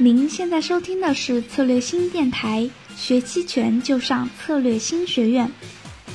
[0.00, 5.50] 您现在收听的是策略新电台，学期权就上策略新学院。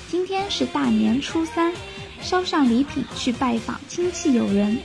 [0.09, 1.73] 今天是大年初三，
[2.21, 4.77] 捎上礼品去拜访亲戚友人。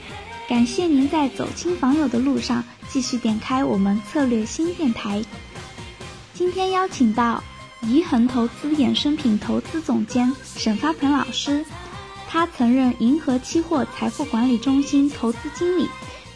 [0.49, 5.23] 感谢您在走亲访友的路上继续点开我们策略新电台。
[6.33, 7.41] 今天邀请到
[7.83, 11.63] 怡恒投资衍生品投资总监沈发鹏老师，
[12.27, 15.87] 他曾任银河期货财富管理中心投资经理，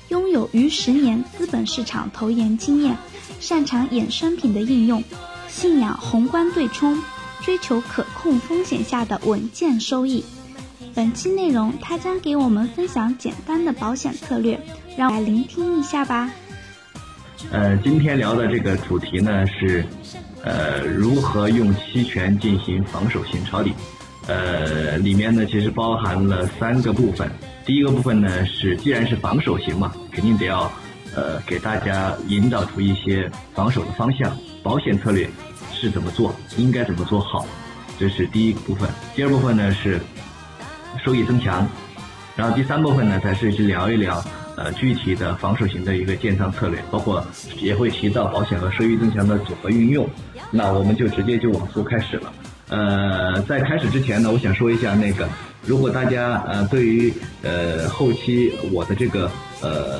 [0.09, 2.95] 拥有逾十年资本市场投研经验，
[3.39, 5.03] 擅长衍生品的应用，
[5.47, 7.01] 信仰宏观对冲，
[7.41, 10.23] 追求可控风险下的稳健收益。
[10.93, 14.59] 本期内容，他将给我们分享简单的保险策略，
[14.95, 16.29] 让我们来聆听一下吧。
[17.51, 19.83] 呃，今天聊的这个主题呢是，
[20.43, 23.73] 呃，如何用期权进行防守性抄底。
[24.27, 27.29] 呃，里面呢其实包含了三个部分。
[27.65, 30.71] 第一个部分呢是，既然是防守型嘛，肯定得要
[31.15, 35.29] 呃给大家引导出一些防守的方向，保险策略
[35.71, 37.45] 是怎么做，应该怎么做好，
[37.99, 38.89] 这是第一个部分。
[39.15, 39.99] 第二部分呢是。
[41.03, 41.67] 收益增强，
[42.35, 44.23] 然后第三部分呢，才是去聊一聊
[44.55, 47.25] 呃具体的防守型的一个建仓策略，包括
[47.59, 50.07] 也会提到保险和收益增强的组合运用。
[50.51, 52.31] 那我们就直接就往后开始了。
[52.69, 55.27] 呃，在开始之前呢，我想说一下那个，
[55.65, 59.29] 如果大家呃对于呃后期我的这个
[59.61, 59.99] 呃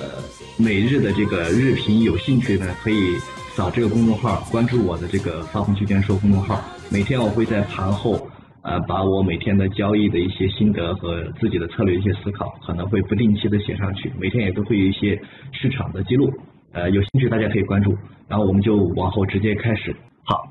[0.58, 3.18] 每日的这个日评有兴趣呢，可以
[3.56, 8.28] 扫这个公众号，关注我的这个发红区间说公众号，每天我会在盘后。
[8.66, 16.32] 呃，把我每天的交易的一些心得和自己的策略一些思考，可能会不定期的写上去，每天也都会有一些市场的记录。
[16.72, 17.94] 呃，有兴趣大家可以关注。
[18.30, 19.94] 然后我们就往后直接开始。
[20.24, 20.48] 好，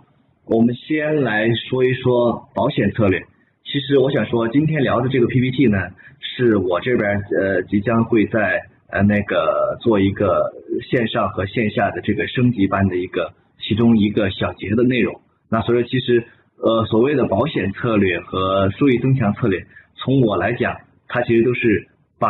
[0.46, 3.20] 我们先来说一说保险策略。
[3.64, 5.78] 其实我想说，今天聊的这个 PPT 呢，
[6.20, 10.52] 是我这边呃即将会在呃那个做一个
[10.90, 15.20] 线上和线下的这个升级班的一个其中一个小节的内容。
[15.48, 16.24] 那所以其实。
[16.64, 20.76] 呃，所谓的保险策略和收益增强策略，从我来讲，
[21.08, 21.88] 它其实都是
[22.20, 22.28] 把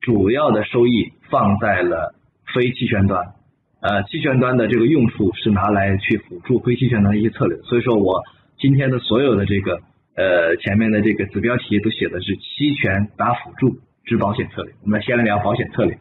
[0.00, 2.14] 主要的收益放在了
[2.54, 3.33] 非期权端，
[3.84, 7.58] 呃，期权端的这个用处是拿来去辅助非期权端的一些策略。
[7.64, 8.22] 所以说我
[8.56, 9.82] 今天的所有的这个
[10.16, 14.72] 呃前面的这个子标题都写的是期权打辅助之保险策略。
[14.84, 15.98] 我们先来聊保险策略。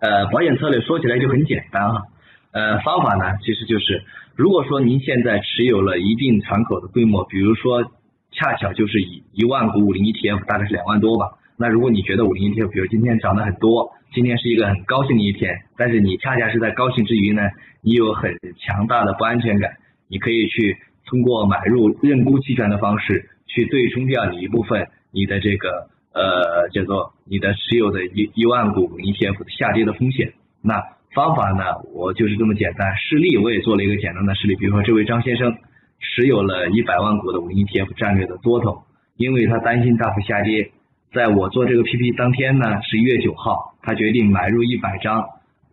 [0.00, 2.02] 呃，保险策略说起来就很简单哈，
[2.50, 4.02] 呃，方法呢其实就是。
[4.34, 7.84] 如果说您现在持有了一定敞口的规模，比如说
[8.32, 11.38] 恰巧就是以一万股五零 ETF，大概是两万多吧。
[11.56, 17.42] 那如果你觉得五零 ETF，比如今天涨得很多，今天是一个很高兴的一天，但是你恰恰是在高兴之余呢，
[17.82, 19.76] 你有很强大的不安全感，
[20.08, 30.32] 你可以去通过买入认沽期权的方式去对冲掉你一部分你的这个呃叫做你的持有的一一万股 ETF 的下跌的风险。
[30.62, 30.82] 那
[31.14, 31.64] 方法呢，
[31.94, 32.96] 我就是这么简单。
[32.96, 35.56] 示例我也做了一个简单的示例，比如说这位张先生
[36.00, 38.82] 持有了一百万股的 ETF 战略的多头，
[39.16, 40.72] 因为他担心大幅下跌，
[41.12, 45.22] 在我做这个 PP 当天呢，十一月九号，他决定买入一百张，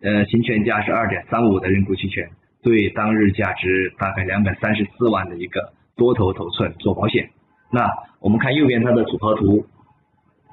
[0.04, 2.30] 呃，行权价是二点三五的认沽期权，
[2.62, 7.32] 对当日价值大概两百三十四万的一个多头头寸做保险。
[7.72, 7.90] 那
[8.22, 9.66] 我们看右边它的组合图，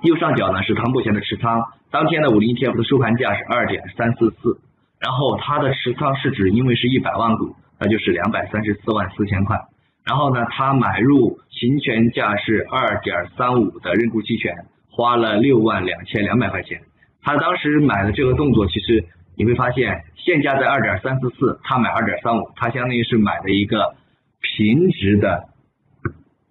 [0.03, 4.59] 右上角呢是他目前的持仓，当天的五零 ETF 的收盘价是二点三四四。
[4.98, 9.59] 然后它的持仓市值因为是一百万股，那就是两百三十四万四千块。
[10.06, 14.54] 然后呢，他买入行权价是二点三五的认沽期权，
[14.91, 16.81] 花了六万两千两百块钱。
[17.23, 19.05] 他当时买的这个动作，其实
[19.37, 23.95] 你会发现现价在二点三四四，他买二点三五，他相当于是买的一个
[24.41, 25.49] 平值的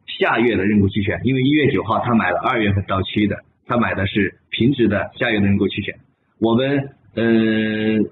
[0.06, 1.20] 下月的认沽期权。
[1.24, 5.96] 因为一月九号他买了二月份到期的，他买的是平值的下月的认沽期权。
[6.40, 8.10] 我们嗯。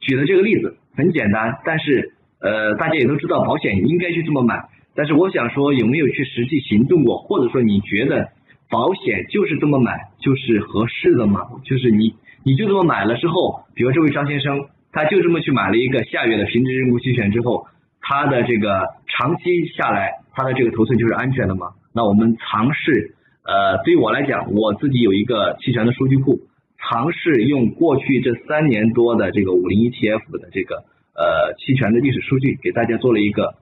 [0.00, 4.68] 举的这个例子很简单，但是呃，大家也都知道保险应该去这么买。
[4.94, 7.18] 但是我想说，有没有去实际行动过？
[7.18, 8.30] 或者说你觉得
[8.70, 11.40] 保险就是这么买就是合适的吗？
[11.64, 12.14] 就是你
[12.44, 17.66] 你就这么买了之后，比如这位张先生，他就这么去买了一个下月的平值认沽期权之后，
[18.00, 21.68] 他的这个长期下来，他的这个头寸就是安全的吗？
[21.94, 26.40] 那我们尝试，呃，对于我来讲，我自己有一个期权的数据库。
[26.80, 33.56] 尝试用过去这三年多的这个五零 ETF 的这个呃期权的历史数据，给大家做了一个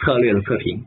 [0.00, 0.86] 策略的测评。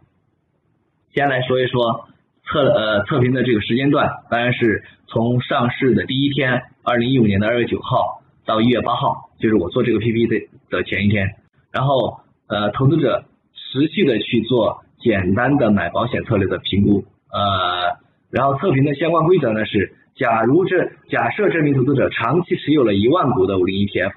[1.14, 2.10] 先来说一说
[2.52, 11.36] 测呃测评的这个时间段，当然是从上市的第一天，二零一五年的二月九号到一月八号，就是我做这个 PP 的的前一天。
[11.72, 17.98] 然后呃投资者持续的去做简单的买保险策略的评估，呃，
[18.32, 19.94] 然后测评的相关规则呢是。
[20.20, 24.14] 假如这假设这名投资者长期持有了一万股的五零 ETF，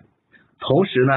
[0.59, 1.13] 同时呢，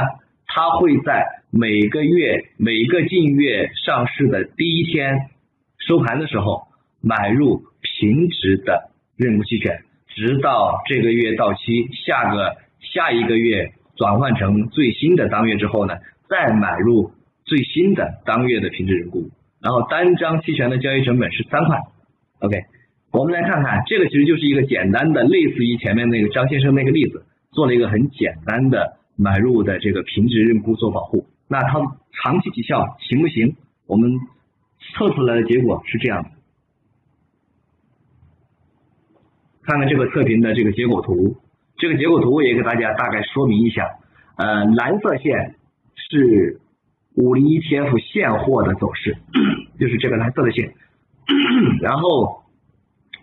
[0.45, 5.29] 他会在每个月每个近月上市的第一天
[5.77, 6.67] 收盘的时候
[7.03, 11.59] 买入平值的认购期权，直到这个月到期，
[12.05, 15.95] 下个下一个月转换成最新的当月之后呢，
[16.29, 17.11] 再买入
[17.43, 19.19] 最新的当月的平值认购，
[19.61, 21.77] 然后单张期权的交易成本是三块。
[22.39, 22.57] OK，
[23.11, 28.97] 我们来看看这个其实就是一个简单的，类似于前面那个张先生那个例子，做了一个很简单的。
[29.15, 31.79] 买入的这个平值认沽做保护，那它
[32.11, 33.55] 长期绩效行不行？
[33.85, 34.09] 我们
[34.95, 36.29] 测出来的结果是这样的，
[39.65, 41.37] 看看这个测评的这个结果图，
[41.77, 43.87] 这个结果图也给大家大概说明一下。
[44.37, 45.55] 呃，蓝色线
[45.95, 46.59] 是
[47.15, 49.17] 五零 ETF 现货的走势，
[49.79, 50.73] 就是这个蓝色的线，
[51.81, 52.43] 然后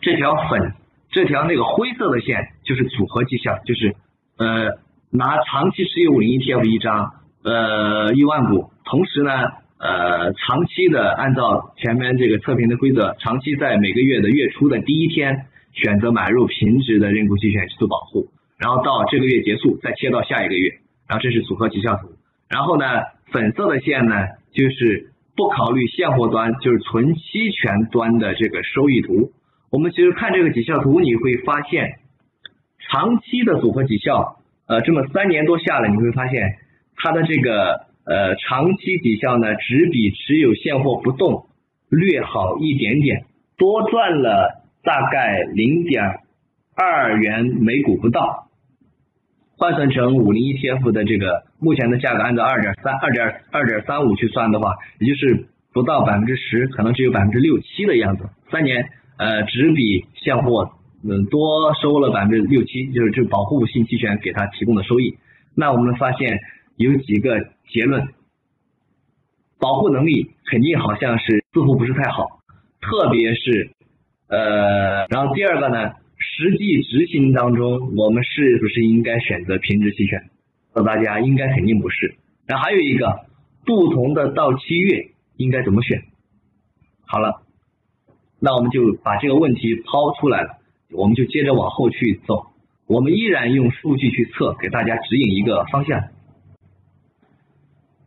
[0.00, 0.72] 这条粉，
[1.10, 3.94] 这条那个灰色的线就是组合绩效，就是
[4.38, 4.78] 呃。
[5.12, 9.32] 拿长期持有五零 ETF 一张，呃，一万股，同时呢，
[9.76, 18.28] 呃，长期的按照前面这个测评的规则，长期在每个月的月初的第一天选择买入平值的认股期权去做保护，
[18.58, 22.12] 然后到这个月结束再切到下一个月，然后这是组合绩效图，
[22.48, 22.86] 然后呢，
[23.32, 24.14] 粉色的线呢
[24.52, 29.32] 就是不考虑现货端，就是纯期权端的这个收益图。
[29.70, 32.00] 我们其实看这个绩效图，你会发现
[32.90, 34.36] 长期的组合绩效。
[34.66, 36.58] 呃，这么三年多下来，你会发现
[36.96, 41.46] 它的这个呃长期绩效呢，只比持有现货不动
[41.88, 43.24] 略好一点点，
[43.56, 46.20] 多赚了大概零点
[46.74, 48.48] 二元每股不到，
[49.56, 58.88] 换算成五零 ETF 的这个目前的价格，按照二点三二点二点三五去算的话，也就是不到百分之十，可能只有百分之六七的样子，三年
[59.18, 60.72] 呃只比现货。
[61.02, 65.16] 嗯，多收了百分之六七，就是这保护性期权给他提供的收益。
[65.54, 66.40] 那我们发现
[66.76, 67.40] 有几个
[67.70, 68.08] 结论，
[69.58, 72.42] 保护能力肯定好像是似乎不是太好，
[72.82, 73.70] 特别是
[74.30, 80.30] 呃，然后第二个呢，实际执行当中我们是不是应该选择平值期权？
[80.72, 82.14] 告诉大家，应该肯定不是。
[82.46, 83.26] 然后还有一个，
[83.66, 86.04] 不同的到期月应该怎么选？
[87.06, 87.42] 好了，
[88.38, 90.58] 那我们就把这个问题抛出来了。
[90.92, 92.46] 我们就接着往后去走，
[92.86, 96.04] 我们依然用数据去测，给大家指引一个方向。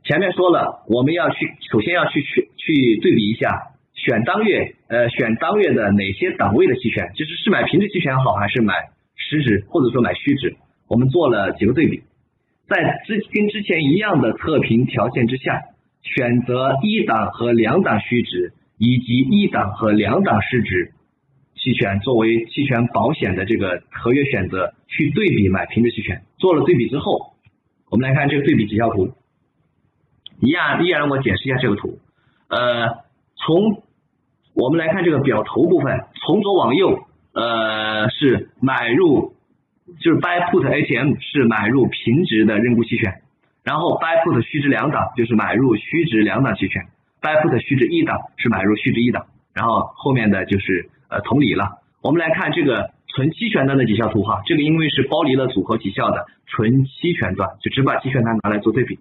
[0.05, 3.72] 前面说了，我们要去首先要去去去对比一下，
[4.03, 8.73] 选当月呃选当月的哪些档位的期权，就是是买平值期权好，还是买
[9.15, 10.57] 实值，或者说买虚值？
[10.89, 12.03] 我们做了几个对比，
[12.67, 15.61] 在之跟之前一样的测评条件之下，
[16.01, 20.91] 选择一档和两档虚值，以及一档和两档实值。
[21.55, 26.23] 期权作为期权保险的这个合约选择，去对比买平值期权。
[26.37, 27.35] 做了对比之后，
[27.89, 29.13] 我们来看这个对比绩效图。
[30.41, 31.99] 一样依然我解释一下这个图。
[32.49, 32.89] 呃，
[33.37, 33.82] 从
[34.53, 39.33] 我们来看这个表头部分，从左往右，呃是买入，
[39.99, 43.21] 就是 buy put ATM 是买入平值的认沽期权，
[43.63, 46.83] 然后 buy put 虚值两档就是买入虚值两档期权
[47.21, 50.89] ，buy put 虚值一档是买入虚值一档，然后后面的就是。
[51.09, 58.97] 呃，同理了，我们来看这个纯期权端的绩效图哈，这个因为是剥离了组合绩效的纯期权端，就只把期权端拿来做对比。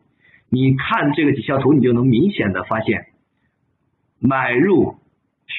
[0.51, 3.07] 你看这个绩效图，你就能明显的发现，
[4.19, 4.97] 买入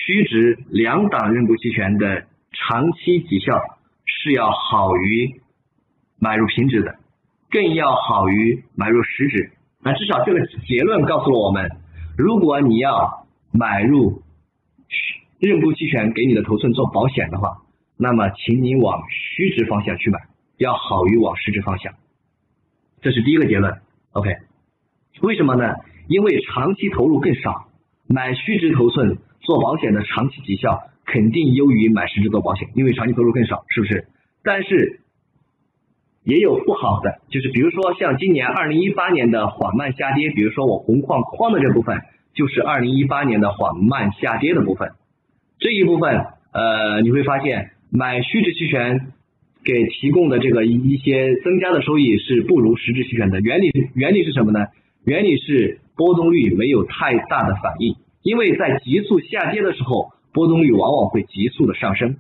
[0.05, 3.59] 虚值两档认购期权的长期绩效
[4.05, 5.41] 是要好于
[6.19, 6.95] 买入平值的，
[7.50, 9.51] 更要好于买入实值。
[9.81, 11.69] 那至少这个结论告诉了我们，
[12.17, 14.21] 如果你要买入。
[15.39, 17.63] 认沽期权给你的头寸做保险的话，
[17.97, 20.19] 那么请你往虚值方向去买，
[20.55, 21.95] 要好于往实值方向。
[23.01, 23.81] 这是第一个结论。
[24.13, 24.38] OK，
[25.21, 25.75] 为什么呢？
[26.07, 27.67] 因为长期投入更少，
[28.07, 34.07] 买虚值头寸做保险的长期绩效肯定优于买实质做保险，因为长期投入更少，是不是？
[34.43, 35.01] 但是
[36.23, 42.01] 也有不好的，就是比如说像今年二零一八年的缓慢下跌，比如说我红框框的这部分，
[42.33, 44.93] 就是二零一八年的缓慢下跌的部分。
[45.59, 49.12] 这一部分，呃，你会发现买虚值期权
[49.65, 53.39] 给提供的这个一些增加的收益是不如实质期权的。
[53.41, 54.67] 原理原理是什么呢？
[55.05, 62.15] 原理是波动率没有太大的反应，因为在急速下跌的时候，波动率往往会急速的上升。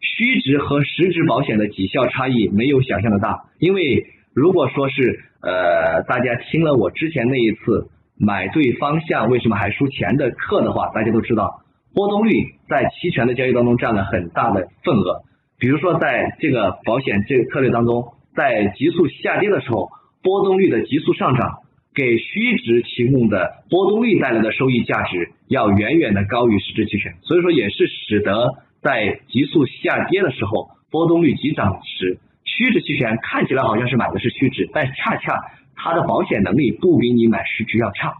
[0.00, 11.62] 虚值和实值保险的绩效差异没有想象的大，因为如果说是呃大家听了我之前那一次买对方向为什么还输钱的课的话，大家都知道。
[11.94, 15.22] 波动率在期权的交易当中占了很大的份额，
[15.58, 19.90] 比如说在这个保险这个策略当中，在急速下跌的时候，
[20.22, 21.58] 波动率的急速上涨，
[21.94, 28.48] 给虚值提供的波动率带来的收益价值要远远的高于实质期权，所以说也是使得
[28.80, 35.36] 在急速下跌的时候，波动率急涨时，虚值期权看起来好像是买的是虚值，但恰恰
[35.76, 38.14] 它的保险能力不比你买实值要差。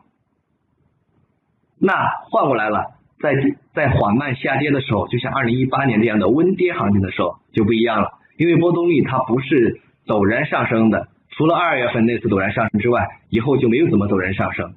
[1.79, 1.95] 那
[2.31, 3.33] 换过来了，在
[3.75, 11.09] 在缓慢下跌的时候，就像二零一八年这样的温跌行情的时候就不一样了，因为波动率它不是陡然上升的。
[11.33, 14.75] 除了二月份那次陡然上升之外，以后就没有怎么陡然上升。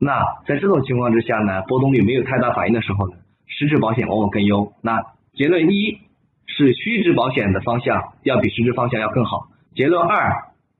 [0.00, 4.72] 那在这种情况之下呢，波动率没有太大反应的时候呢，实质保险往往更优。
[4.82, 5.02] 那
[5.34, 5.98] 结论一
[6.46, 9.48] 是虚值保险的方向要比实质方向要更好。
[9.74, 10.32] 结论二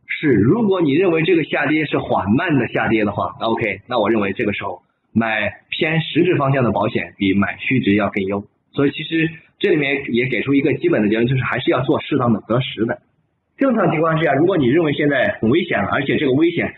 [0.06, 4.82] 是如果你认为这个下跌是缓慢的下跌的话，那 OK，那我认为这个时候
[5.12, 8.44] 买偏实质方向的保险比买虚值要更优。
[8.72, 13.02] 所以其实这里面也给出一个基本的结论，就是还是要做适当的择时的。
[13.58, 16.74] 正常情况之下，如果你认为现在很危险，而且这个危险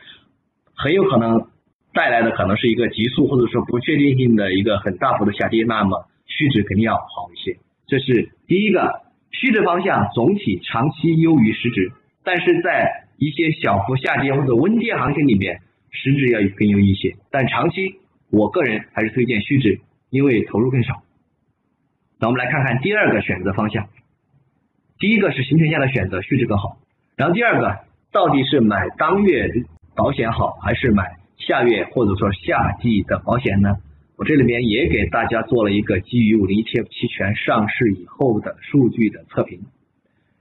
[0.74, 1.46] 很有可能
[1.92, 7.58] 带来的可能是一个急速或者说不确定性的一个很大幅的下跌，那么虚值肯定要好一些。
[7.86, 11.92] 这是第一个，虚值方向总体长期优于实值，
[12.24, 15.60] 但是在一些小幅下跌或者温跌行情里面，
[15.90, 17.14] 实质要更优一些。
[17.30, 17.96] 但长期，
[18.30, 21.02] 我个人还是推荐虚值，因为投入更少。
[22.18, 23.86] 那我们来看看第二个选择方向。
[25.00, 26.76] 第一个是行权价的选择，虚值更好。
[27.16, 27.78] 然后第二个，
[28.12, 29.48] 到底是买当月
[29.96, 33.76] 保险好，还是买下月或者说夏季的保险呢？
[34.18, 39.60] 我这里面也给大家做了一个基于五零 ETF 期权上市以后的数据的测评。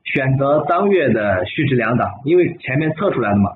[0.04, 3.52] 选择当月的虚值两档，因为前面测出来的嘛，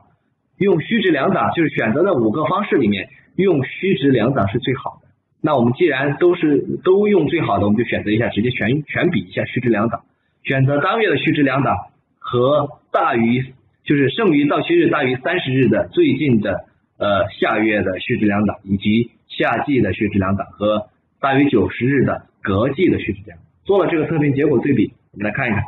[0.58, 5.10] 用虚值两档就是选择的五个方式里面，用虚值两档是最好的。
[5.42, 10.04] 那我们既然都是都用最好的，我们就选择一下，直接全全比一下虚值两档。
[10.44, 11.76] 选择当月的虚值两档
[12.20, 25.64] 和大于就是剩余到期日大于三十日的最近的呃下月的虚值两档，以及夏季的虚值两档和大于九十日的隔季的虚值两档，做了这个测评结果对比，我们来看一看，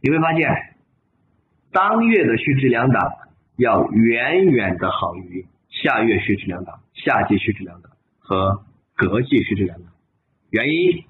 [0.00, 0.48] 你会发现
[1.72, 3.12] 当月的虚值两档
[3.56, 8.64] 要远远的好于下月虚值两档、夏季虚值两档和
[8.96, 9.86] 隔季虚值两档，
[10.50, 11.04] 原因。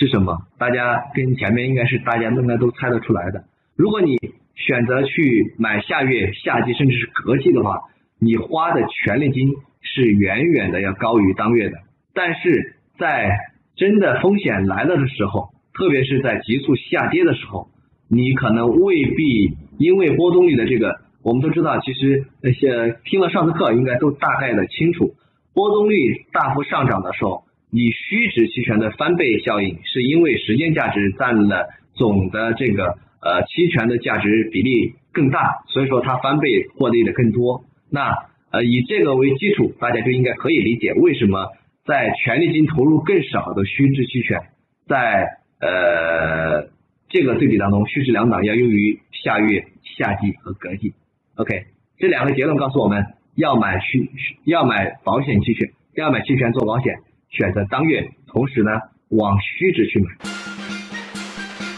[0.00, 0.46] 是什么？
[0.56, 3.44] 大家跟前面应该是大家应该都猜得出来的。
[3.76, 4.16] 如果你
[4.54, 7.80] 选择去买下月、夏季甚至是隔季的话，
[8.18, 9.52] 你花的权利金
[9.82, 11.76] 是远远的要高于当月的。
[12.14, 13.30] 但是在
[13.76, 17.68] 真的风险来了的时候，特别是在急速下跌的时候，
[18.08, 25.12] 你可能未必因为波动率的这个，我们都知道，其实那些听了上次课应该都大概的清楚，
[25.52, 27.44] 波动率大幅上涨的时候。
[27.72, 37.64] 你虚值期权的翻倍效应，是因为时间价值占了总的这个呃期权的价值比例更大，所以说它翻倍获利的更多。
[37.88, 38.12] 那
[38.50, 41.46] 呃以这个为基础，大家就应该可以理解为什么
[41.84, 44.40] 在权利金投入更少的虚值期权，
[44.88, 46.70] 在呃
[47.08, 49.64] 这个对比当中，虚值两档要优于下月、
[49.96, 50.94] 夏季和隔季。
[51.36, 51.66] OK，
[51.98, 53.04] 这两个结论告诉我们
[53.36, 54.10] 要买虚
[54.44, 56.96] 要买保险期权，要买期权做保险。
[57.30, 58.70] 选择当月，同时呢
[59.08, 60.10] 往虚值去买。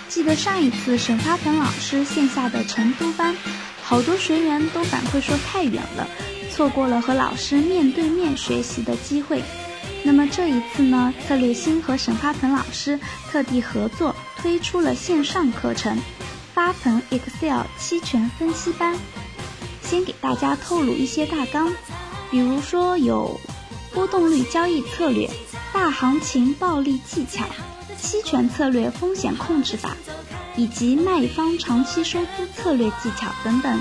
[0.09, 3.37] 记得上一次沈发鹏老师线下的成都班，
[3.83, 6.09] 好多学员都反馈说太远了，
[6.51, 9.43] 错过了和老师面对面学习的机会。
[10.05, 12.99] 那么这一次呢，策略星和沈发鹏老师
[13.31, 15.97] 特地合作推出了线上课程——
[16.55, 18.97] 发鹏 Excel 期权分析班。
[19.83, 21.71] 先给大家透露一些大纲，
[22.31, 23.39] 比如说有。
[23.95, 25.29] 波动率交易策略、
[25.73, 27.45] 大行情暴利技巧、
[27.99, 29.97] 期权策略风险控制法，
[30.57, 33.81] 以及卖方长期收资策略技巧等等。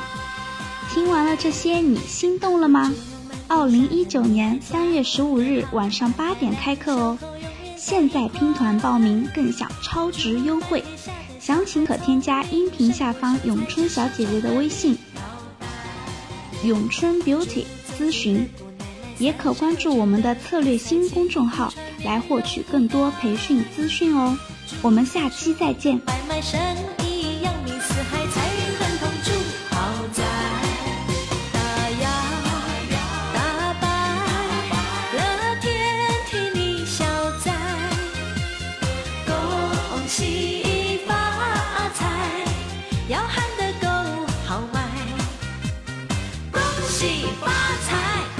[0.93, 2.93] 听完了这些，你心动了吗？
[3.47, 7.17] 二零一九年三月十五日晚上八点开课哦！
[7.77, 10.83] 现在拼团报名更享超值优惠，
[11.39, 14.97] 详情可添加音频下方咏春小姐姐的微信
[16.63, 17.65] “咏春 Beauty”
[17.97, 18.49] 咨询。
[19.21, 21.71] 也可关注我们的策略新公众号
[22.03, 24.35] 来获取更多培训资讯哦。
[24.81, 26.01] 我们下期再见。